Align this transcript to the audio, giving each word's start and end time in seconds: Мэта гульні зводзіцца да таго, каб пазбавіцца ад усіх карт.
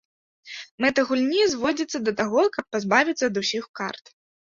Мэта 0.85 0.99
гульні 1.09 1.43
зводзіцца 1.53 1.97
да 2.09 2.17
таго, 2.25 2.49
каб 2.59 2.65
пазбавіцца 2.75 3.23
ад 3.33 3.43
усіх 3.47 3.73
карт. 3.83 4.05